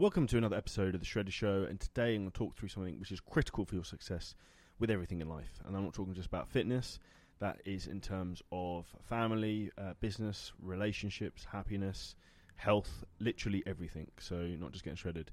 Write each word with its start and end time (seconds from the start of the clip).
Welcome 0.00 0.28
to 0.28 0.38
another 0.38 0.54
episode 0.54 0.94
of 0.94 1.00
The 1.00 1.06
Shredder 1.06 1.32
Show, 1.32 1.66
and 1.68 1.80
today 1.80 2.14
I'm 2.14 2.20
going 2.20 2.30
to 2.30 2.38
talk 2.38 2.56
through 2.56 2.68
something 2.68 3.00
which 3.00 3.10
is 3.10 3.18
critical 3.18 3.64
for 3.64 3.74
your 3.74 3.82
success 3.82 4.36
with 4.78 4.92
everything 4.92 5.20
in 5.20 5.28
life. 5.28 5.60
And 5.66 5.76
I'm 5.76 5.82
not 5.82 5.92
talking 5.92 6.14
just 6.14 6.28
about 6.28 6.48
fitness, 6.48 7.00
that 7.40 7.60
is 7.64 7.88
in 7.88 8.00
terms 8.00 8.40
of 8.52 8.86
family, 9.08 9.72
uh, 9.76 9.94
business, 9.98 10.52
relationships, 10.62 11.44
happiness, 11.50 12.14
health, 12.54 13.02
literally 13.18 13.64
everything. 13.66 14.06
So, 14.20 14.36
not 14.36 14.70
just 14.70 14.84
getting 14.84 14.96
shredded. 14.96 15.32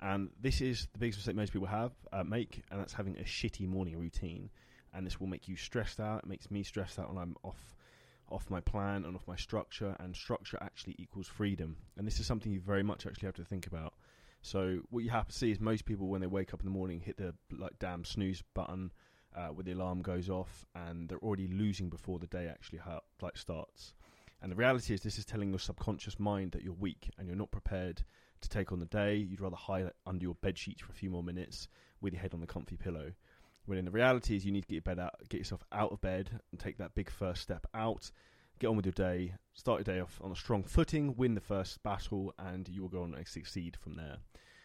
And 0.00 0.30
this 0.40 0.60
is 0.60 0.86
the 0.92 1.00
biggest 1.00 1.18
mistake 1.18 1.34
most 1.34 1.52
people 1.52 1.66
have 1.66 1.90
uh, 2.12 2.22
make, 2.22 2.62
and 2.70 2.78
that's 2.78 2.92
having 2.92 3.16
a 3.18 3.24
shitty 3.24 3.66
morning 3.66 3.98
routine. 3.98 4.48
And 4.94 5.04
this 5.04 5.18
will 5.18 5.26
make 5.26 5.48
you 5.48 5.56
stressed 5.56 5.98
out. 5.98 6.20
It 6.20 6.28
makes 6.28 6.52
me 6.52 6.62
stressed 6.62 7.00
out 7.00 7.12
when 7.12 7.20
I'm 7.20 7.34
off 7.42 7.74
off 8.30 8.48
my 8.48 8.60
plan 8.60 9.04
and 9.04 9.14
off 9.14 9.26
my 9.26 9.36
structure, 9.36 9.96
and 9.98 10.14
structure 10.14 10.58
actually 10.60 10.94
equals 10.98 11.26
freedom. 11.26 11.76
And 11.96 12.06
this 12.06 12.20
is 12.20 12.26
something 12.26 12.52
you 12.52 12.60
very 12.60 12.82
much 12.82 13.06
actually 13.06 13.26
have 13.26 13.34
to 13.34 13.44
think 13.44 13.66
about. 13.66 13.94
So 14.44 14.80
what 14.90 15.02
you 15.02 15.08
have 15.08 15.26
to 15.28 15.32
see 15.32 15.50
is 15.50 15.58
most 15.58 15.86
people 15.86 16.08
when 16.08 16.20
they 16.20 16.26
wake 16.26 16.52
up 16.52 16.60
in 16.60 16.66
the 16.66 16.70
morning 16.70 17.00
hit 17.00 17.16
the 17.16 17.34
like 17.50 17.78
damn 17.78 18.04
snooze 18.04 18.42
button 18.52 18.92
uh, 19.34 19.48
where 19.48 19.64
the 19.64 19.72
alarm 19.72 20.02
goes 20.02 20.28
off, 20.28 20.66
and 20.74 21.08
they're 21.08 21.18
already 21.18 21.48
losing 21.48 21.88
before 21.88 22.18
the 22.18 22.26
day 22.26 22.46
actually 22.46 22.78
ha- 22.78 23.00
like 23.22 23.38
starts. 23.38 23.94
And 24.42 24.52
the 24.52 24.56
reality 24.56 24.92
is, 24.92 25.00
this 25.00 25.18
is 25.18 25.24
telling 25.24 25.48
your 25.48 25.58
subconscious 25.58 26.20
mind 26.20 26.52
that 26.52 26.62
you're 26.62 26.74
weak 26.74 27.10
and 27.16 27.26
you're 27.26 27.38
not 27.38 27.52
prepared 27.52 28.04
to 28.42 28.48
take 28.50 28.70
on 28.70 28.80
the 28.80 28.86
day. 28.86 29.16
You'd 29.16 29.40
rather 29.40 29.56
hide 29.56 29.90
under 30.06 30.22
your 30.22 30.34
bed 30.34 30.58
sheets 30.58 30.82
for 30.82 30.92
a 30.92 30.94
few 30.94 31.08
more 31.08 31.22
minutes 31.22 31.68
with 32.02 32.12
your 32.12 32.20
head 32.20 32.34
on 32.34 32.40
the 32.40 32.46
comfy 32.46 32.76
pillow. 32.76 33.12
When 33.64 33.78
in 33.78 33.86
the 33.86 33.90
reality 33.90 34.36
is, 34.36 34.44
you 34.44 34.52
need 34.52 34.60
to 34.60 34.68
get 34.68 34.74
your 34.74 34.82
bed 34.82 34.98
out, 34.98 35.14
get 35.30 35.38
yourself 35.38 35.64
out 35.72 35.90
of 35.90 36.02
bed, 36.02 36.28
and 36.50 36.60
take 36.60 36.76
that 36.76 36.94
big 36.94 37.08
first 37.08 37.40
step 37.40 37.66
out. 37.72 38.10
Get 38.60 38.68
on 38.68 38.76
with 38.76 38.86
your 38.86 38.92
day. 38.92 39.34
Start 39.52 39.86
your 39.86 39.94
day 39.94 40.00
off 40.00 40.20
on 40.22 40.32
a 40.32 40.36
strong 40.36 40.62
footing. 40.62 41.16
Win 41.16 41.34
the 41.34 41.40
first 41.40 41.82
battle, 41.82 42.32
and 42.38 42.68
you 42.68 42.82
will 42.82 42.88
go 42.88 43.02
on 43.02 43.14
and 43.14 43.26
succeed 43.26 43.76
from 43.76 43.94
there. 43.94 44.18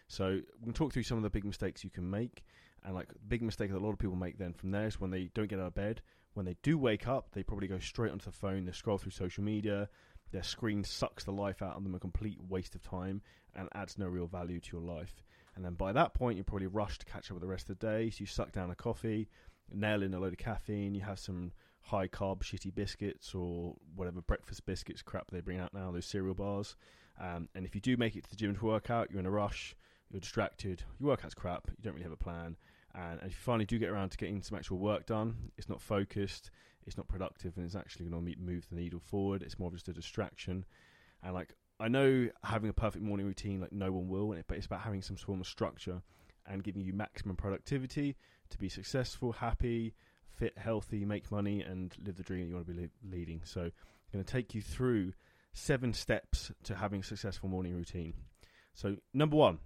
So 0.06 0.40
we 0.58 0.64
can 0.64 0.72
talk 0.72 0.92
through 0.92 1.02
some 1.02 1.16
of 1.16 1.22
the 1.22 1.30
big 1.30 1.44
mistakes 1.44 1.84
you 1.84 1.90
can 1.90 2.08
make, 2.08 2.44
and 2.84 2.94
like 2.94 3.08
big 3.28 3.42
mistake 3.42 3.70
that 3.70 3.78
a 3.78 3.84
lot 3.84 3.92
of 3.92 3.98
people 3.98 4.16
make 4.16 4.38
then 4.38 4.52
from 4.52 4.70
there 4.70 4.86
is 4.86 5.00
when 5.00 5.10
they 5.10 5.30
don't 5.34 5.48
get 5.48 5.60
out 5.60 5.66
of 5.66 5.74
bed. 5.74 6.02
When 6.34 6.46
they 6.46 6.56
do 6.62 6.78
wake 6.78 7.08
up, 7.08 7.32
they 7.32 7.42
probably 7.42 7.68
go 7.68 7.78
straight 7.78 8.12
onto 8.12 8.26
the 8.26 8.36
phone. 8.36 8.64
They 8.64 8.72
scroll 8.72 8.98
through 8.98 9.12
social 9.12 9.42
media. 9.42 9.88
Their 10.32 10.44
screen 10.44 10.84
sucks 10.84 11.24
the 11.24 11.32
life 11.32 11.60
out 11.60 11.76
of 11.76 11.82
them, 11.82 11.94
a 11.94 11.98
complete 11.98 12.38
waste 12.48 12.76
of 12.76 12.82
time, 12.82 13.22
and 13.56 13.68
adds 13.74 13.98
no 13.98 14.06
real 14.06 14.28
value 14.28 14.60
to 14.60 14.76
your 14.76 14.86
life. 14.86 15.24
And 15.56 15.64
then 15.64 15.74
by 15.74 15.92
that 15.92 16.14
point, 16.14 16.36
you're 16.36 16.44
probably 16.44 16.68
rushed 16.68 17.00
to 17.00 17.06
catch 17.06 17.30
up 17.30 17.34
with 17.34 17.42
the 17.42 17.48
rest 17.48 17.68
of 17.68 17.78
the 17.78 17.86
day. 17.86 18.10
So 18.10 18.20
you 18.20 18.26
suck 18.26 18.52
down 18.52 18.70
a 18.70 18.76
coffee, 18.76 19.28
nail 19.72 20.04
in 20.04 20.14
a 20.14 20.20
load 20.20 20.32
of 20.32 20.38
caffeine. 20.38 20.94
You 20.94 21.02
have 21.02 21.18
some 21.18 21.50
high 21.82 22.08
carb 22.08 22.42
shitty 22.42 22.74
biscuits 22.74 23.34
or 23.34 23.74
whatever 23.94 24.20
breakfast 24.20 24.64
biscuits 24.66 25.02
crap 25.02 25.30
they 25.30 25.40
bring 25.40 25.58
out 25.58 25.74
now, 25.74 25.90
those 25.90 26.06
cereal 26.06 26.34
bars. 26.34 26.76
Um, 27.20 27.48
and 27.54 27.64
if 27.66 27.74
you 27.74 27.80
do 27.80 27.96
make 27.96 28.16
it 28.16 28.24
to 28.24 28.30
the 28.30 28.36
gym 28.36 28.54
to 28.56 28.64
work 28.64 28.90
out, 28.90 29.10
you're 29.10 29.20
in 29.20 29.26
a 29.26 29.30
rush, 29.30 29.74
you're 30.10 30.20
distracted, 30.20 30.82
your 30.98 31.08
workout's 31.08 31.34
crap, 31.34 31.68
you 31.68 31.82
don't 31.82 31.94
really 31.94 32.04
have 32.04 32.12
a 32.12 32.16
plan. 32.16 32.56
And, 32.94 33.20
and 33.20 33.30
if 33.30 33.32
you 33.32 33.42
finally 33.42 33.66
do 33.66 33.78
get 33.78 33.90
around 33.90 34.10
to 34.10 34.16
getting 34.16 34.42
some 34.42 34.56
actual 34.56 34.78
work 34.78 35.06
done, 35.06 35.52
it's 35.56 35.68
not 35.68 35.80
focused, 35.80 36.50
it's 36.86 36.96
not 36.96 37.08
productive, 37.08 37.56
and 37.56 37.66
it's 37.66 37.76
actually 37.76 38.06
going 38.06 38.24
to 38.24 38.40
move 38.40 38.66
the 38.68 38.76
needle 38.76 39.00
forward. 39.00 39.42
It's 39.42 39.58
more 39.58 39.68
of 39.68 39.74
just 39.74 39.88
a 39.88 39.92
distraction. 39.92 40.64
And 41.22 41.34
like 41.34 41.54
I 41.78 41.88
know 41.88 42.28
having 42.44 42.70
a 42.70 42.74
perfect 42.74 43.04
morning 43.04 43.26
routine, 43.26 43.60
like 43.60 43.72
no 43.72 43.92
one 43.92 44.08
will, 44.08 44.34
but 44.46 44.56
it's 44.56 44.66
about 44.66 44.80
having 44.80 45.02
some 45.02 45.16
form 45.16 45.40
of 45.40 45.46
structure 45.46 46.02
and 46.46 46.64
giving 46.64 46.82
you 46.82 46.92
maximum 46.92 47.36
productivity 47.36 48.16
to 48.50 48.58
be 48.58 48.68
successful, 48.68 49.32
happy, 49.32 49.94
fit, 50.40 50.58
healthy, 50.58 51.04
make 51.04 51.30
money, 51.30 51.60
and 51.60 51.94
live 52.04 52.16
the 52.16 52.22
dream 52.22 52.40
that 52.40 52.48
you 52.48 52.54
want 52.54 52.66
to 52.66 52.72
be 52.72 52.88
leading. 53.08 53.42
So, 53.44 53.60
I'm 53.60 53.72
going 54.12 54.24
to 54.24 54.32
take 54.32 54.54
you 54.54 54.62
through 54.62 55.12
seven 55.52 55.92
steps 55.92 56.50
to 56.64 56.74
having 56.74 57.00
a 57.00 57.04
successful 57.04 57.48
morning 57.48 57.74
routine. 57.74 58.14
So, 58.74 58.96
number 59.12 59.36
one, 59.36 59.58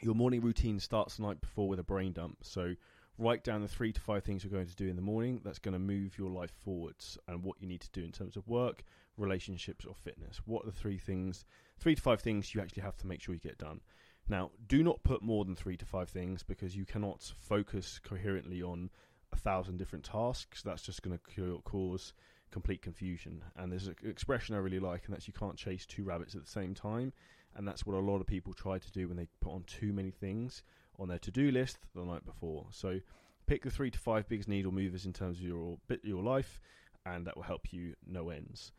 your 0.00 0.14
morning 0.14 0.40
routine 0.40 0.78
starts 0.78 1.16
the 1.16 1.24
night 1.24 1.40
before 1.40 1.68
with 1.68 1.80
a 1.80 1.84
brain 1.84 2.12
dump. 2.12 2.38
So, 2.42 2.74
write 3.18 3.42
down 3.42 3.62
the 3.62 3.68
three 3.68 3.92
to 3.92 4.00
five 4.00 4.22
things 4.22 4.44
you're 4.44 4.52
going 4.52 4.68
to 4.68 4.76
do 4.76 4.88
in 4.88 4.96
the 4.96 5.02
morning 5.02 5.40
that's 5.44 5.58
going 5.58 5.72
to 5.72 5.78
move 5.78 6.16
your 6.16 6.30
life 6.30 6.52
forwards 6.64 7.18
and 7.26 7.42
what 7.42 7.60
you 7.60 7.66
need 7.66 7.80
to 7.80 7.90
do 7.90 8.04
in 8.04 8.12
terms 8.12 8.36
of 8.36 8.46
work, 8.46 8.84
relationships, 9.16 9.84
or 9.84 9.94
fitness. 9.94 10.40
What 10.46 10.62
are 10.62 10.70
the 10.70 10.76
three 10.76 10.98
things, 10.98 11.44
three 11.78 11.96
to 11.96 12.00
five 12.00 12.20
things 12.20 12.54
you 12.54 12.60
actually 12.60 12.82
have 12.82 12.96
to 12.98 13.06
make 13.06 13.20
sure 13.20 13.34
you 13.34 13.40
get 13.40 13.58
done? 13.58 13.80
Now, 14.28 14.50
do 14.68 14.82
not 14.82 15.02
put 15.02 15.22
more 15.22 15.44
than 15.44 15.56
three 15.56 15.76
to 15.78 15.86
five 15.86 16.10
things 16.10 16.42
because 16.42 16.76
you 16.76 16.84
cannot 16.84 17.32
focus 17.40 17.98
coherently 18.02 18.62
on 18.62 18.90
a 19.32 19.36
thousand 19.36 19.78
different 19.78 20.04
tasks. 20.04 20.62
That's 20.62 20.82
just 20.82 21.02
going 21.02 21.18
to 21.18 21.60
cause 21.64 22.12
complete 22.50 22.82
confusion. 22.82 23.42
And 23.56 23.70
there's 23.70 23.88
an 23.88 23.96
expression 24.04 24.54
I 24.54 24.58
really 24.58 24.80
like, 24.80 25.04
and 25.06 25.14
that's 25.14 25.26
you 25.26 25.34
can't 25.34 25.56
chase 25.56 25.86
two 25.86 26.04
rabbits 26.04 26.34
at 26.34 26.44
the 26.44 26.50
same 26.50 26.74
time. 26.74 27.12
And 27.56 27.66
that's 27.66 27.86
what 27.86 27.96
a 27.96 27.98
lot 27.98 28.20
of 28.20 28.26
people 28.26 28.52
try 28.52 28.78
to 28.78 28.92
do 28.92 29.08
when 29.08 29.16
they 29.16 29.26
put 29.40 29.52
on 29.52 29.64
too 29.66 29.92
many 29.92 30.10
things 30.10 30.62
on 30.98 31.08
their 31.08 31.18
to-do 31.18 31.50
list 31.50 31.78
the 31.94 32.04
night 32.04 32.24
before. 32.24 32.66
So 32.70 33.00
pick 33.46 33.64
the 33.64 33.70
three 33.70 33.90
to 33.90 33.98
five 33.98 34.28
biggest 34.28 34.48
needle 34.48 34.72
movers 34.72 35.06
in 35.06 35.12
terms 35.12 35.38
of 35.38 35.44
your 35.44 35.78
bit 35.88 36.00
your 36.04 36.22
life, 36.22 36.60
and 37.06 37.26
that 37.26 37.36
will 37.36 37.44
help 37.44 37.72
you 37.72 37.94
no 38.06 38.28
ends. 38.28 38.72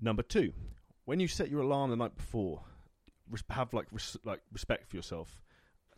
Number 0.00 0.22
two, 0.22 0.52
when 1.04 1.20
you 1.20 1.28
set 1.28 1.50
your 1.50 1.62
alarm 1.62 1.90
the 1.90 1.96
night 1.96 2.16
before, 2.16 2.62
have 3.50 3.72
like 3.72 3.86
res- 3.90 4.16
like 4.24 4.40
respect 4.52 4.88
for 4.88 4.96
yourself, 4.96 5.40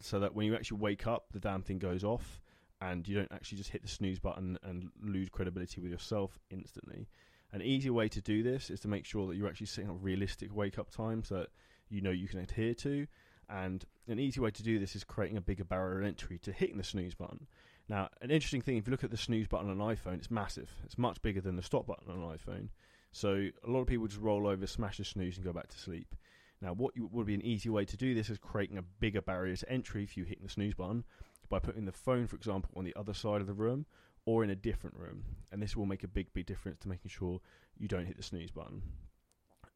so 0.01 0.21
that 0.21 0.35
when 0.35 0.47
you 0.47 0.55
actually 0.55 0.79
wake 0.79 1.07
up, 1.07 1.27
the 1.33 1.41
damn 1.41 1.63
thing 1.63 1.79
goes 1.79 2.05
off, 2.05 2.41
and 2.85 3.09
you 3.09 3.15
don't 3.15 3.33
actually 3.33 3.59
just 3.59 3.71
hit 3.71 3.83
the 3.83 3.89
snooze 3.89 4.19
button 4.19 4.59
and 4.63 4.91
lose 5.03 5.29
credibility 5.31 5.81
with 5.81 5.91
yourself 5.91 6.39
instantly. 6.51 7.09
An 7.53 7.63
easy 7.63 7.89
way 7.89 8.09
to 8.09 8.21
do 8.21 8.43
this 8.43 8.69
is 8.69 8.81
to 8.81 8.89
make 8.89 9.07
sure 9.07 9.27
that 9.27 9.37
you're 9.37 9.49
actually 9.49 9.69
setting 9.69 9.91
up 9.91 9.97
realistic 10.01 10.55
wake 10.55 10.79
up 10.79 10.91
times 10.91 11.29
that 11.31 11.49
you 11.89 12.03
know 12.03 12.11
you 12.11 12.29
can 12.29 12.41
adhere 12.41 12.75
to, 12.75 13.07
and 13.49 13.85
an 14.09 14.19
easy 14.19 14.41
way 14.41 14.51
to 14.51 14.63
do 14.63 14.79
this 14.79 14.97
is 14.97 15.05
creating 15.05 15.37
a 15.37 15.41
bigger 15.41 15.65
barrier 15.65 16.01
of 16.01 16.07
entry 16.07 16.39
to 16.39 16.53
hitting 16.53 16.77
the 16.77 16.85
snooze 16.85 17.15
button. 17.15 17.47
Now, 17.89 18.09
an 18.21 18.31
interesting 18.31 18.61
thing, 18.61 18.77
if 18.77 18.87
you 18.87 18.91
look 18.91 19.05
at 19.05 19.11
the 19.11 19.17
snooze 19.17 19.47
button 19.47 19.71
on 19.71 19.81
an 19.81 19.97
iPhone, 19.97 20.15
it's 20.15 20.31
massive. 20.31 20.71
It's 20.85 20.99
much 20.99 21.21
bigger 21.23 21.41
than 21.41 21.57
the 21.57 21.63
stop 21.63 21.87
button 21.87 22.11
on 22.11 22.19
an 22.19 22.39
iPhone. 22.39 22.69
So 23.13 23.49
a 23.67 23.71
lot 23.71 23.81
of 23.81 23.87
people 23.87 24.07
just 24.07 24.21
roll 24.21 24.47
over, 24.47 24.67
smash 24.67 24.97
the 24.97 25.05
snooze, 25.05 25.37
and 25.37 25.45
go 25.45 25.53
back 25.53 25.69
to 25.69 25.79
sleep. 25.79 26.15
Now, 26.61 26.73
what 26.73 26.95
would 26.99 27.27
be 27.27 27.35
an 27.35 27.45
easy 27.45 27.69
way 27.69 27.85
to 27.85 27.97
do 27.97 28.15
this 28.15 28.31
is 28.31 28.39
creating 28.39 28.79
a 28.79 28.83
bigger 28.83 29.21
barrier 29.21 29.55
to 29.55 29.71
entry 29.71 30.03
if 30.03 30.17
you 30.17 30.25
hit 30.25 30.43
the 30.43 30.49
snooze 30.49 30.75
button 30.75 31.05
by 31.49 31.59
putting 31.59 31.85
the 31.85 31.93
phone, 31.93 32.27
for 32.27 32.37
example, 32.37 32.71
on 32.77 32.85
the 32.85 32.97
other 32.97 33.15
side 33.15 33.41
of 33.41 33.47
the 33.47 33.53
room 33.53 33.87
or 34.27 34.43
in 34.45 34.51
a 34.51 34.57
different 34.57 34.97
room. 34.97 35.25
And 35.53 35.63
this 35.63 35.77
will 35.77 35.87
make 35.87 36.05
a 36.05 36.09
big, 36.09 36.33
big 36.33 36.47
difference 36.47 36.81
to 36.81 36.89
making 36.89 37.11
sure 37.11 37.41
you 37.77 37.89
don't 37.89 38.07
hit 38.07 38.17
the 38.17 38.23
snooze 38.23 38.51
button. 38.51 38.83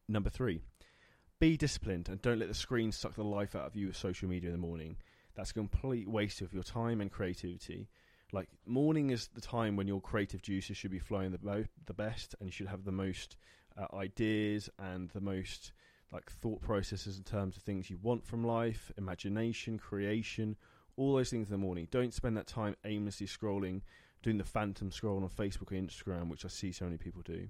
Number 0.08 0.30
three, 0.30 0.60
be 1.38 1.56
disciplined 1.56 2.08
and 2.08 2.20
don't 2.22 2.38
let 2.38 2.48
the 2.48 2.54
screen 2.54 2.92
suck 2.92 3.14
the 3.14 3.24
life 3.24 3.54
out 3.54 3.66
of 3.66 3.76
you 3.76 3.88
with 3.88 3.96
social 3.96 4.28
media 4.28 4.48
in 4.48 4.54
the 4.54 4.66
morning. 4.66 4.96
That's 5.34 5.50
a 5.50 5.54
complete 5.54 6.08
waste 6.08 6.40
of 6.40 6.52
your 6.52 6.62
time 6.62 7.00
and 7.00 7.12
creativity. 7.12 7.88
Like 8.32 8.48
morning 8.66 9.10
is 9.10 9.28
the 9.28 9.40
time 9.40 9.76
when 9.76 9.86
your 9.86 10.00
creative 10.00 10.42
juices 10.42 10.76
should 10.76 10.90
be 10.90 10.98
flowing 10.98 11.30
the 11.30 11.38
mo- 11.42 11.64
the 11.86 11.94
best, 11.94 12.34
and 12.38 12.46
you 12.46 12.52
should 12.52 12.66
have 12.66 12.84
the 12.84 12.92
most 12.92 13.36
uh, 13.76 13.86
ideas 13.96 14.68
and 14.78 15.08
the 15.10 15.20
most 15.20 15.72
like 16.12 16.30
thought 16.30 16.60
processes 16.60 17.16
in 17.18 17.24
terms 17.24 17.56
of 17.56 17.62
things 17.62 17.88
you 17.88 17.98
want 18.02 18.26
from 18.26 18.44
life, 18.44 18.90
imagination, 18.98 19.78
creation, 19.78 20.56
all 20.98 21.14
those 21.14 21.30
things 21.30 21.46
in 21.48 21.52
the 21.52 21.58
morning. 21.58 21.86
Don't 21.90 22.12
spend 22.12 22.36
that 22.36 22.48
time 22.48 22.74
aimlessly 22.84 23.26
scrolling, 23.26 23.82
doing 24.22 24.36
the 24.36 24.44
phantom 24.44 24.90
scroll 24.90 25.22
on 25.22 25.28
Facebook 25.28 25.72
or 25.72 25.76
Instagram, 25.76 26.28
which 26.28 26.44
I 26.44 26.48
see 26.48 26.72
so 26.72 26.84
many 26.84 26.98
people 26.98 27.22
do. 27.24 27.46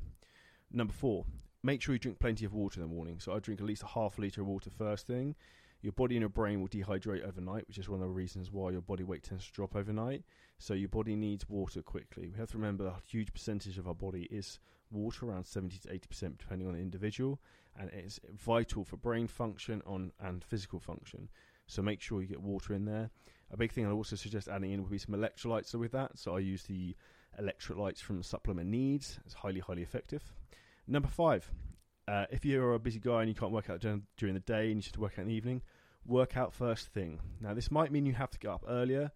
Number 0.70 0.92
four, 0.92 1.24
make 1.62 1.80
sure 1.80 1.94
you 1.94 1.98
drink 1.98 2.18
plenty 2.18 2.44
of 2.44 2.52
water 2.52 2.80
in 2.80 2.86
the 2.86 2.94
morning. 2.94 3.18
So 3.18 3.32
I 3.32 3.38
drink 3.38 3.60
at 3.60 3.66
least 3.66 3.82
a 3.82 3.86
half 3.86 4.18
litre 4.18 4.42
of 4.42 4.46
water 4.46 4.70
first 4.70 5.06
thing. 5.06 5.34
Your 5.80 5.92
body 5.92 6.16
and 6.16 6.22
your 6.22 6.28
brain 6.28 6.60
will 6.60 6.68
dehydrate 6.68 7.26
overnight, 7.26 7.66
which 7.68 7.78
is 7.78 7.88
one 7.88 8.00
of 8.00 8.06
the 8.06 8.12
reasons 8.12 8.52
why 8.52 8.70
your 8.70 8.82
body 8.82 9.04
weight 9.04 9.22
tends 9.22 9.46
to 9.46 9.52
drop 9.52 9.74
overnight. 9.74 10.24
So 10.58 10.74
your 10.74 10.88
body 10.88 11.16
needs 11.16 11.48
water 11.48 11.80
quickly. 11.82 12.28
We 12.28 12.38
have 12.38 12.50
to 12.50 12.58
remember 12.58 12.86
a 12.86 13.00
huge 13.08 13.32
percentage 13.32 13.78
of 13.78 13.88
our 13.88 13.94
body 13.94 14.28
is 14.30 14.58
water, 14.90 15.26
around 15.26 15.46
70 15.46 15.78
to 15.78 15.88
80%, 15.88 16.38
depending 16.38 16.66
on 16.68 16.74
the 16.74 16.80
individual, 16.80 17.40
and 17.78 17.90
it's 17.90 18.18
vital 18.36 18.84
for 18.84 18.96
brain 18.96 19.26
function 19.26 19.82
on 19.86 20.12
and 20.20 20.42
physical 20.42 20.80
function. 20.80 21.28
So 21.68 21.80
make 21.82 22.00
sure 22.00 22.20
you 22.20 22.26
get 22.26 22.42
water 22.42 22.74
in 22.74 22.84
there. 22.84 23.10
A 23.52 23.56
big 23.56 23.72
thing 23.72 23.86
I'd 23.86 23.92
also 23.92 24.16
suggest 24.16 24.48
adding 24.48 24.72
in 24.72 24.82
would 24.82 24.90
be 24.90 24.98
some 24.98 25.14
electrolytes 25.14 25.72
with 25.74 25.92
that. 25.92 26.18
So 26.18 26.34
I 26.34 26.40
use 26.40 26.64
the 26.64 26.96
electrolytes 27.40 28.00
from 28.00 28.22
Supplement 28.22 28.68
Needs. 28.68 29.20
It's 29.24 29.34
highly, 29.34 29.60
highly 29.60 29.82
effective. 29.82 30.22
Number 30.86 31.08
five, 31.08 31.50
uh, 32.08 32.24
if 32.30 32.44
you're 32.44 32.74
a 32.74 32.78
busy 32.78 32.98
guy 32.98 33.20
and 33.20 33.28
you 33.28 33.34
can't 33.34 33.52
work 33.52 33.70
out 33.70 33.80
during 33.80 34.34
the 34.34 34.40
day 34.40 34.68
and 34.68 34.76
you 34.76 34.82
should 34.82 34.96
work 34.96 35.12
out 35.18 35.22
in 35.22 35.28
the 35.28 35.34
evening, 35.34 35.62
work 36.04 36.36
out 36.36 36.52
first 36.52 36.88
thing. 36.88 37.20
Now, 37.40 37.54
this 37.54 37.70
might 37.70 37.92
mean 37.92 38.06
you 38.06 38.14
have 38.14 38.30
to 38.30 38.38
get 38.38 38.50
up 38.50 38.64
earlier. 38.66 39.12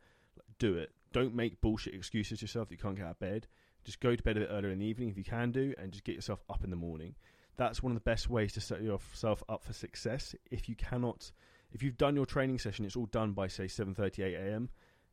Do 0.58 0.76
it. 0.76 0.92
Don't 1.12 1.34
make 1.34 1.60
bullshit 1.60 1.94
excuses 1.94 2.38
to 2.38 2.44
yourself 2.44 2.68
that 2.68 2.74
you 2.74 2.78
can't 2.78 2.96
get 2.96 3.06
out 3.06 3.12
of 3.12 3.18
bed. 3.18 3.46
Just 3.84 4.00
go 4.00 4.14
to 4.14 4.22
bed 4.22 4.36
a 4.36 4.40
bit 4.40 4.50
earlier 4.50 4.70
in 4.70 4.78
the 4.78 4.86
evening 4.86 5.08
if 5.08 5.18
you 5.18 5.24
can 5.24 5.50
do, 5.50 5.74
and 5.76 5.90
just 5.90 6.04
get 6.04 6.14
yourself 6.14 6.42
up 6.48 6.64
in 6.64 6.70
the 6.70 6.76
morning. 6.76 7.14
That's 7.56 7.82
one 7.82 7.92
of 7.92 7.96
the 7.96 8.10
best 8.10 8.30
ways 8.30 8.52
to 8.52 8.60
set 8.60 8.82
yourself 8.82 9.42
up 9.48 9.64
for 9.64 9.72
success. 9.72 10.34
If 10.50 10.68
you 10.68 10.76
cannot, 10.76 11.32
if 11.72 11.82
you've 11.82 11.98
done 11.98 12.14
your 12.16 12.26
training 12.26 12.58
session, 12.58 12.84
it's 12.84 12.96
all 12.96 13.06
done 13.06 13.32
by 13.32 13.48
say 13.48 13.64
7:38 13.64 14.34
a.m 14.34 14.68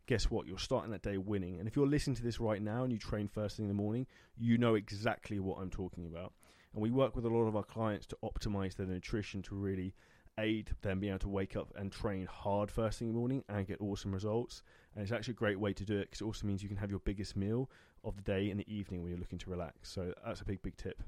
guess 0.09 0.31
what? 0.31 0.47
You're 0.47 0.57
starting 0.57 0.89
that 0.89 1.03
day 1.03 1.19
winning. 1.19 1.59
And 1.59 1.67
if 1.67 1.75
you're 1.75 1.85
listening 1.85 2.15
to 2.15 2.23
this 2.23 2.39
right 2.39 2.63
now 2.63 2.83
and 2.83 2.91
you 2.91 2.97
train 2.97 3.27
first 3.27 3.55
thing 3.55 3.65
in 3.65 3.69
the 3.69 3.75
morning, 3.75 4.07
you 4.35 4.57
know 4.57 4.73
exactly 4.73 5.39
what 5.39 5.59
I'm 5.59 5.69
talking 5.69 6.07
about. 6.07 6.33
And 6.73 6.81
we 6.81 6.89
work 6.89 7.15
with 7.15 7.25
a 7.25 7.29
lot 7.29 7.43
of 7.43 7.55
our 7.55 7.63
clients 7.63 8.07
to 8.07 8.17
optimize 8.23 8.75
their 8.75 8.87
nutrition 8.87 9.43
to 9.43 9.53
really 9.53 9.93
aid 10.39 10.71
them 10.81 10.99
being 10.99 11.11
able 11.11 11.19
to 11.19 11.29
wake 11.29 11.55
up 11.55 11.71
and 11.75 11.91
train 11.91 12.25
hard 12.25 12.71
first 12.71 12.97
thing 12.97 13.09
in 13.09 13.13
the 13.13 13.19
morning 13.19 13.43
and 13.49 13.67
get 13.67 13.79
awesome 13.81 14.11
results. 14.11 14.63
And 14.95 15.03
it's 15.03 15.11
actually 15.11 15.33
a 15.33 15.35
great 15.35 15.59
way 15.59 15.73
to 15.73 15.85
do 15.85 15.99
it 15.99 16.09
because 16.09 16.21
it 16.21 16.25
also 16.25 16.47
means 16.47 16.63
you 16.63 16.69
can 16.69 16.77
have 16.77 16.89
your 16.89 17.01
biggest 17.01 17.35
meal 17.35 17.69
of 18.03 18.15
the 18.15 18.23
day 18.23 18.49
in 18.49 18.57
the 18.57 18.73
evening 18.73 19.03
when 19.03 19.11
you're 19.11 19.19
looking 19.19 19.37
to 19.37 19.49
relax. 19.51 19.91
So 19.91 20.11
that's 20.25 20.41
a 20.41 20.45
big, 20.45 20.63
big 20.63 20.75
tip. 20.75 21.03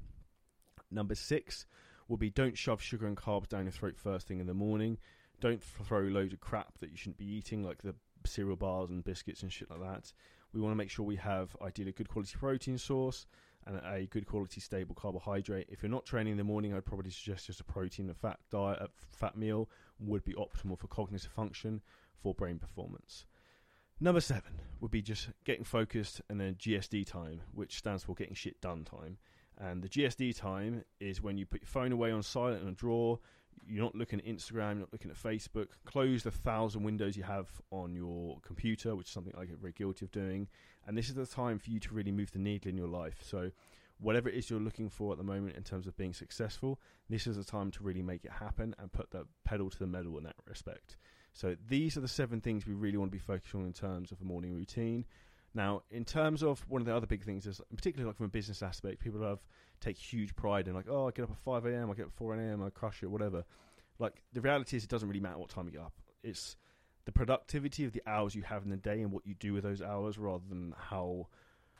Number 0.92 1.16
six 1.16 1.66
will 2.06 2.18
be 2.18 2.30
don't 2.30 2.56
shove 2.56 2.80
sugar 2.80 3.08
and 3.08 3.16
carbs 3.16 3.48
down 3.48 3.64
your 3.64 3.72
throat 3.72 3.96
first 3.96 4.28
thing 4.28 4.38
in 4.38 4.46
the 4.46 4.54
morning. 4.54 4.98
Don't 5.42 5.60
throw 5.60 6.02
loads 6.02 6.32
of 6.32 6.40
crap 6.40 6.78
that 6.78 6.92
you 6.92 6.96
shouldn't 6.96 7.18
be 7.18 7.26
eating, 7.26 7.64
like 7.64 7.82
the 7.82 7.96
cereal 8.24 8.54
bars 8.54 8.90
and 8.90 9.02
biscuits 9.02 9.42
and 9.42 9.52
shit 9.52 9.68
like 9.68 9.80
that. 9.80 10.12
We 10.52 10.60
want 10.60 10.70
to 10.70 10.76
make 10.76 10.88
sure 10.88 11.04
we 11.04 11.16
have 11.16 11.56
ideally 11.60 11.90
a 11.90 11.92
good 11.92 12.08
quality 12.08 12.36
protein 12.38 12.78
source 12.78 13.26
and 13.66 13.80
a 13.84 14.06
good 14.06 14.24
quality 14.24 14.60
stable 14.60 14.94
carbohydrate. 14.94 15.66
If 15.68 15.82
you're 15.82 15.90
not 15.90 16.06
training 16.06 16.30
in 16.30 16.38
the 16.38 16.44
morning, 16.44 16.72
I'd 16.72 16.84
probably 16.84 17.10
suggest 17.10 17.48
just 17.48 17.58
a 17.58 17.64
protein 17.64 18.06
and 18.06 18.16
fat 18.16 18.38
diet, 18.52 18.78
uh, 18.80 18.84
a 18.84 19.16
fat 19.16 19.36
meal 19.36 19.68
would 19.98 20.22
be 20.22 20.34
optimal 20.34 20.78
for 20.78 20.86
cognitive 20.86 21.32
function, 21.32 21.80
for 22.22 22.34
brain 22.34 22.60
performance. 22.60 23.26
Number 23.98 24.20
seven 24.20 24.60
would 24.80 24.92
be 24.92 25.02
just 25.02 25.30
getting 25.44 25.64
focused 25.64 26.20
and 26.28 26.40
then 26.40 26.54
GSD 26.54 27.04
time, 27.04 27.40
which 27.52 27.78
stands 27.78 28.04
for 28.04 28.14
getting 28.14 28.34
shit 28.34 28.60
done 28.60 28.84
time. 28.84 29.18
And 29.58 29.82
the 29.82 29.88
GSD 29.88 30.36
time 30.36 30.84
is 31.00 31.20
when 31.20 31.36
you 31.36 31.46
put 31.46 31.62
your 31.62 31.68
phone 31.68 31.90
away 31.90 32.12
on 32.12 32.22
silent 32.22 32.62
in 32.62 32.68
a 32.68 32.72
drawer. 32.72 33.18
You're 33.72 33.84
not 33.84 33.94
looking 33.94 34.18
at 34.18 34.26
Instagram, 34.26 34.72
you're 34.72 34.80
not 34.80 34.92
looking 34.92 35.10
at 35.10 35.16
Facebook. 35.16 35.68
Close 35.86 36.24
the 36.24 36.30
thousand 36.30 36.82
windows 36.82 37.16
you 37.16 37.22
have 37.22 37.48
on 37.70 37.94
your 37.94 38.38
computer, 38.42 38.94
which 38.94 39.06
is 39.06 39.12
something 39.14 39.32
I 39.34 39.46
get 39.46 39.58
very 39.58 39.72
guilty 39.72 40.04
of 40.04 40.12
doing. 40.12 40.46
And 40.86 40.96
this 40.96 41.08
is 41.08 41.14
the 41.14 41.24
time 41.24 41.58
for 41.58 41.70
you 41.70 41.80
to 41.80 41.94
really 41.94 42.12
move 42.12 42.32
the 42.32 42.38
needle 42.38 42.68
in 42.68 42.76
your 42.76 42.88
life. 42.88 43.20
So, 43.22 43.50
whatever 43.98 44.28
it 44.28 44.34
is 44.34 44.50
you're 44.50 44.60
looking 44.60 44.90
for 44.90 45.12
at 45.12 45.18
the 45.18 45.24
moment 45.24 45.56
in 45.56 45.62
terms 45.62 45.86
of 45.86 45.96
being 45.96 46.12
successful, 46.12 46.78
this 47.08 47.26
is 47.26 47.36
the 47.36 47.44
time 47.44 47.70
to 47.70 47.82
really 47.82 48.02
make 48.02 48.26
it 48.26 48.32
happen 48.32 48.74
and 48.78 48.92
put 48.92 49.10
the 49.10 49.24
pedal 49.42 49.70
to 49.70 49.78
the 49.78 49.86
metal 49.86 50.18
in 50.18 50.24
that 50.24 50.36
respect. 50.46 50.98
So, 51.32 51.56
these 51.66 51.96
are 51.96 52.02
the 52.02 52.08
seven 52.08 52.42
things 52.42 52.66
we 52.66 52.74
really 52.74 52.98
want 52.98 53.10
to 53.10 53.16
be 53.16 53.24
focusing 53.24 53.60
on 53.60 53.66
in 53.66 53.72
terms 53.72 54.12
of 54.12 54.20
a 54.20 54.24
morning 54.24 54.52
routine. 54.52 55.06
Now, 55.54 55.82
in 55.90 56.04
terms 56.04 56.42
of 56.42 56.64
one 56.68 56.80
of 56.80 56.86
the 56.86 56.96
other 56.96 57.06
big 57.06 57.24
things 57.24 57.46
is, 57.46 57.60
particularly 57.74 58.06
like 58.06 58.16
from 58.16 58.26
a 58.26 58.30
business 58.30 58.62
aspect, 58.62 59.00
people 59.00 59.22
have 59.22 59.40
take 59.80 59.98
huge 59.98 60.34
pride 60.34 60.68
in 60.68 60.74
like, 60.74 60.86
oh, 60.88 61.08
I 61.08 61.10
get 61.10 61.24
up 61.24 61.30
at 61.30 61.38
five 61.38 61.66
a.m., 61.66 61.90
I 61.90 61.94
get 61.94 62.02
up 62.02 62.08
at 62.08 62.14
four 62.14 62.34
a.m., 62.34 62.62
I 62.62 62.70
crush 62.70 63.02
it, 63.02 63.10
whatever. 63.10 63.44
Like 63.98 64.22
the 64.32 64.40
reality 64.40 64.76
is, 64.76 64.84
it 64.84 64.90
doesn't 64.90 65.08
really 65.08 65.20
matter 65.20 65.38
what 65.38 65.50
time 65.50 65.66
you 65.66 65.72
get 65.72 65.82
up. 65.82 65.92
It's 66.22 66.56
the 67.04 67.12
productivity 67.12 67.84
of 67.84 67.92
the 67.92 68.02
hours 68.06 68.34
you 68.34 68.42
have 68.42 68.62
in 68.62 68.70
the 68.70 68.76
day 68.76 69.02
and 69.02 69.12
what 69.12 69.26
you 69.26 69.34
do 69.34 69.52
with 69.52 69.64
those 69.64 69.82
hours, 69.82 70.18
rather 70.18 70.44
than 70.48 70.74
how 70.78 71.28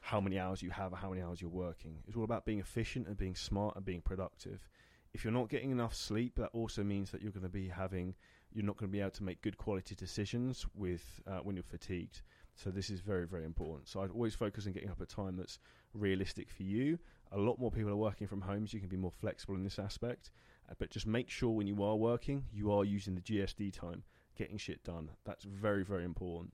how 0.00 0.20
many 0.20 0.36
hours 0.36 0.60
you 0.60 0.70
have 0.70 0.92
or 0.92 0.96
how 0.96 1.10
many 1.10 1.22
hours 1.22 1.40
you're 1.40 1.48
working. 1.48 1.98
It's 2.08 2.16
all 2.16 2.24
about 2.24 2.44
being 2.44 2.58
efficient 2.58 3.06
and 3.06 3.16
being 3.16 3.36
smart 3.36 3.76
and 3.76 3.84
being 3.84 4.00
productive. 4.00 4.68
If 5.14 5.22
you're 5.22 5.32
not 5.32 5.48
getting 5.48 5.70
enough 5.70 5.94
sleep, 5.94 6.34
that 6.36 6.50
also 6.52 6.82
means 6.82 7.12
that 7.12 7.22
you're 7.22 7.30
going 7.30 7.44
to 7.44 7.48
be 7.48 7.68
having 7.68 8.14
you're 8.52 8.64
not 8.64 8.76
going 8.76 8.90
to 8.90 8.92
be 8.92 9.00
able 9.00 9.10
to 9.10 9.22
make 9.22 9.40
good 9.40 9.56
quality 9.56 9.94
decisions 9.94 10.66
with 10.74 11.20
uh, 11.26 11.38
when 11.38 11.56
you're 11.56 11.62
fatigued. 11.62 12.20
So 12.62 12.70
this 12.70 12.90
is 12.90 13.00
very, 13.00 13.26
very 13.26 13.44
important. 13.44 13.88
So 13.88 14.02
I'd 14.02 14.10
always 14.10 14.34
focus 14.34 14.66
on 14.66 14.72
getting 14.72 14.90
up 14.90 15.00
a 15.00 15.06
time 15.06 15.36
that's 15.36 15.58
realistic 15.94 16.48
for 16.48 16.62
you. 16.62 16.98
A 17.32 17.38
lot 17.38 17.58
more 17.58 17.70
people 17.70 17.90
are 17.90 17.96
working 17.96 18.26
from 18.26 18.40
home, 18.40 18.66
so 18.66 18.74
you 18.74 18.80
can 18.80 18.88
be 18.88 18.96
more 18.96 19.10
flexible 19.10 19.54
in 19.56 19.64
this 19.64 19.78
aspect. 19.78 20.30
Uh, 20.70 20.74
but 20.78 20.90
just 20.90 21.06
make 21.06 21.28
sure 21.28 21.50
when 21.50 21.66
you 21.66 21.82
are 21.82 21.96
working, 21.96 22.44
you 22.52 22.70
are 22.70 22.84
using 22.84 23.14
the 23.14 23.20
GSD 23.20 23.72
time, 23.72 24.04
getting 24.36 24.58
shit 24.58 24.84
done. 24.84 25.10
That's 25.24 25.44
very, 25.44 25.82
very 25.82 26.04
important. 26.04 26.52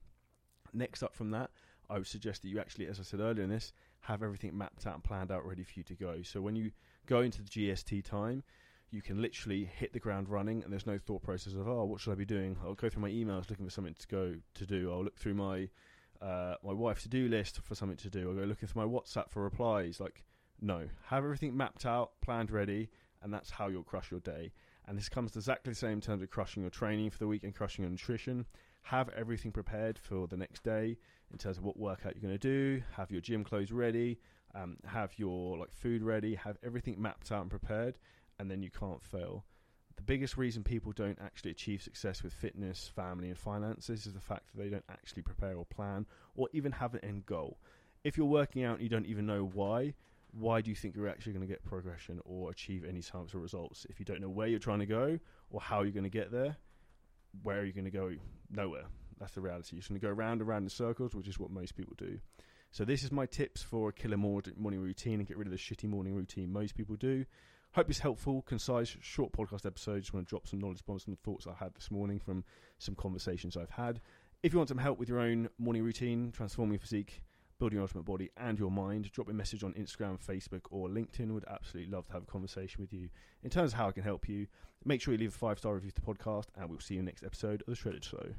Next 0.73 1.03
up 1.03 1.13
from 1.13 1.31
that, 1.31 1.51
I 1.89 1.97
would 1.97 2.07
suggest 2.07 2.41
that 2.41 2.49
you 2.49 2.59
actually, 2.59 2.87
as 2.87 2.99
I 2.99 3.03
said 3.03 3.19
earlier 3.19 3.43
in 3.43 3.49
this, 3.49 3.71
have 4.01 4.23
everything 4.23 4.57
mapped 4.57 4.87
out 4.87 4.95
and 4.95 5.03
planned 5.03 5.31
out 5.31 5.45
ready 5.45 5.63
for 5.63 5.73
you 5.75 5.83
to 5.83 5.95
go. 5.95 6.21
So 6.23 6.41
when 6.41 6.55
you 6.55 6.71
go 7.05 7.21
into 7.21 7.43
the 7.43 7.49
GSD 7.49 8.03
time, 8.03 8.43
you 8.91 9.01
can 9.03 9.21
literally 9.21 9.65
hit 9.65 9.93
the 9.93 9.99
ground 9.99 10.29
running 10.29 10.63
and 10.63 10.71
there's 10.71 10.87
no 10.87 10.97
thought 10.97 11.21
process 11.21 11.53
of 11.53 11.67
oh 11.67 11.85
what 11.85 12.01
should 12.01 12.11
I 12.11 12.15
be 12.15 12.25
doing 12.25 12.57
I'll 12.63 12.73
go 12.73 12.89
through 12.89 13.03
my 13.03 13.11
emails 13.11 13.47
looking 13.47 13.65
for 13.65 13.71
something 13.71 13.93
to 13.93 14.07
go 14.07 14.33
to 14.55 14.65
do 14.65 14.91
I'll 14.91 15.03
look 15.03 15.15
through 15.15 15.35
my 15.35 15.69
uh, 16.21 16.55
my 16.63 16.73
wife's 16.73 17.03
to 17.03 17.09
do 17.09 17.27
list 17.27 17.61
for 17.61 17.75
something 17.75 17.97
to 17.97 18.09
do. 18.09 18.29
I'll 18.29 18.35
go 18.35 18.43
looking 18.43 18.67
through 18.67 18.85
my 18.85 18.91
WhatsApp 18.91 19.29
for 19.29 19.43
replies. 19.43 19.99
Like, 19.99 20.23
no, 20.61 20.87
have 21.05 21.23
everything 21.23 21.55
mapped 21.55 21.85
out, 21.85 22.11
planned, 22.21 22.51
ready, 22.51 22.89
and 23.21 23.33
that's 23.33 23.49
how 23.49 23.67
you'll 23.67 23.83
crush 23.83 24.11
your 24.11 24.19
day. 24.19 24.51
And 24.87 24.97
this 24.97 25.09
comes 25.09 25.35
exactly 25.35 25.71
the 25.71 25.77
same 25.77 25.93
in 25.93 26.01
terms 26.01 26.21
of 26.21 26.29
crushing 26.29 26.63
your 26.63 26.71
training 26.71 27.11
for 27.11 27.19
the 27.19 27.27
week 27.27 27.43
and 27.43 27.55
crushing 27.55 27.83
your 27.83 27.91
nutrition. 27.91 28.45
Have 28.81 29.09
everything 29.09 29.51
prepared 29.51 29.99
for 29.99 30.27
the 30.27 30.37
next 30.37 30.63
day 30.63 30.97
in 31.31 31.37
terms 31.37 31.57
of 31.57 31.63
what 31.63 31.77
workout 31.77 32.15
you're 32.15 32.23
going 32.23 32.37
to 32.37 32.39
do. 32.39 32.81
Have 32.95 33.11
your 33.11 33.21
gym 33.21 33.43
clothes 33.43 33.71
ready. 33.71 34.19
Um, 34.55 34.77
have 34.85 35.13
your 35.17 35.57
like 35.57 35.71
food 35.71 36.01
ready. 36.01 36.33
Have 36.35 36.57
everything 36.63 36.99
mapped 36.99 37.31
out 37.31 37.41
and 37.41 37.49
prepared, 37.49 37.99
and 38.39 38.49
then 38.49 38.63
you 38.63 38.71
can't 38.71 39.03
fail 39.03 39.45
the 39.99 40.03
biggest 40.03 40.37
reason 40.37 40.63
people 40.63 40.93
don't 40.93 41.19
actually 41.21 41.51
achieve 41.51 41.81
success 41.81 42.23
with 42.23 42.31
fitness, 42.31 42.89
family, 42.95 43.27
and 43.27 43.37
finances 43.37 44.05
is 44.05 44.13
the 44.13 44.21
fact 44.21 44.43
that 44.47 44.63
they 44.63 44.69
don't 44.69 44.85
actually 44.89 45.23
prepare 45.23 45.57
or 45.57 45.65
plan 45.65 46.05
or 46.35 46.47
even 46.53 46.71
have 46.71 46.93
an 46.93 47.01
end 47.03 47.25
goal. 47.25 47.57
If 48.05 48.15
you're 48.15 48.25
working 48.25 48.63
out 48.63 48.75
and 48.75 48.83
you 48.83 48.87
don't 48.87 49.07
even 49.07 49.25
know 49.25 49.51
why, 49.53 49.95
why 50.31 50.61
do 50.61 50.69
you 50.69 50.75
think 50.75 50.95
you're 50.95 51.09
actually 51.09 51.33
going 51.33 51.45
to 51.45 51.53
get 51.53 51.65
progression 51.65 52.21
or 52.23 52.49
achieve 52.49 52.85
any 52.87 53.01
types 53.01 53.33
of 53.33 53.41
results? 53.41 53.85
If 53.89 53.99
you 53.99 54.05
don't 54.05 54.21
know 54.21 54.29
where 54.29 54.47
you're 54.47 54.57
trying 54.57 54.79
to 54.79 54.85
go 54.85 55.19
or 55.49 55.59
how 55.59 55.81
you're 55.81 55.91
going 55.91 56.05
to 56.05 56.09
get 56.09 56.31
there, 56.31 56.55
where 57.43 57.59
are 57.59 57.65
you 57.65 57.73
going 57.73 57.83
to 57.83 57.91
go? 57.91 58.13
Nowhere. 58.49 58.85
That's 59.19 59.33
the 59.33 59.41
reality. 59.41 59.75
You're 59.75 59.81
just 59.81 59.89
going 59.89 59.99
to 59.99 60.07
go 60.07 60.13
round 60.13 60.39
and 60.39 60.47
round 60.47 60.63
in 60.63 60.69
circles, 60.69 61.13
which 61.13 61.27
is 61.27 61.37
what 61.37 61.51
most 61.51 61.75
people 61.75 61.95
do. 61.97 62.19
So 62.71 62.85
this 62.85 63.03
is 63.03 63.11
my 63.11 63.25
tips 63.25 63.61
for 63.61 63.89
a 63.89 63.93
killer 63.93 64.15
morning 64.15 64.53
routine 64.79 65.15
and 65.15 65.27
get 65.27 65.35
rid 65.35 65.47
of 65.47 65.51
the 65.51 65.57
shitty 65.57 65.89
morning 65.89 66.15
routine 66.15 66.53
most 66.53 66.75
people 66.75 66.95
do. 66.95 67.25
Hope 67.73 67.87
it's 67.87 67.99
helpful, 67.99 68.41
concise, 68.47 68.97
short 68.99 69.31
podcast 69.31 69.63
episode. 69.63 69.99
Just 69.99 70.11
want 70.11 70.25
to 70.25 70.29
drop 70.29 70.47
some 70.47 70.59
knowledge 70.59 70.83
bombs 70.87 71.05
and 71.05 71.21
thoughts 71.21 71.45
I 71.45 71.53
had 71.53 71.75
this 71.75 71.91
morning 71.91 72.17
from 72.17 72.43
some 72.79 72.95
conversations 72.95 73.55
I've 73.55 73.69
had. 73.69 74.01
If 74.41 74.53
you 74.53 74.57
want 74.57 74.69
some 74.69 74.79
help 74.79 74.97
with 74.97 75.07
your 75.07 75.19
own 75.19 75.49
morning 75.59 75.83
routine, 75.83 76.31
transforming 76.31 76.73
your 76.73 76.79
physique, 76.79 77.21
building 77.59 77.75
your 77.75 77.83
ultimate 77.83 78.05
body 78.05 78.31
and 78.37 78.57
your 78.57 78.71
mind, 78.71 79.11
drop 79.11 79.27
me 79.27 79.33
a 79.33 79.35
message 79.35 79.63
on 79.63 79.73
Instagram, 79.73 80.17
Facebook, 80.19 80.61
or 80.71 80.89
LinkedIn. 80.89 81.31
Would 81.31 81.45
absolutely 81.47 81.91
love 81.91 82.07
to 82.07 82.13
have 82.13 82.23
a 82.23 82.25
conversation 82.25 82.81
with 82.81 82.91
you. 82.91 83.07
In 83.43 83.51
terms 83.51 83.73
of 83.73 83.77
how 83.77 83.89
I 83.89 83.91
can 83.91 84.01
help 84.01 84.27
you, 84.27 84.47
make 84.83 84.99
sure 84.99 85.13
you 85.13 85.19
leave 85.19 85.35
a 85.35 85.37
five 85.37 85.59
star 85.59 85.75
review 85.75 85.91
to 85.91 86.01
the 86.01 86.01
podcast, 86.01 86.45
and 86.55 86.71
we'll 86.71 86.79
see 86.79 86.95
you 86.95 87.03
next 87.03 87.23
episode 87.23 87.61
of 87.61 87.67
the 87.67 87.75
Shredded 87.75 88.03
Show. 88.03 88.33